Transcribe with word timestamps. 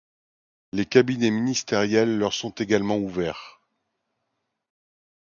Les 0.73 0.87
cabinets 0.87 1.29
ministériels 1.29 2.17
leur 2.17 2.33
sont 2.33 2.49
également 2.55 2.97
ouverts. 2.97 3.59